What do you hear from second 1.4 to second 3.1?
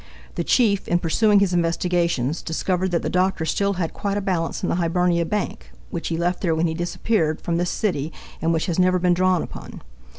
his investigations, discovered that the